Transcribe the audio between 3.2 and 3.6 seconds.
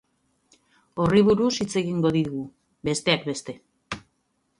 beste.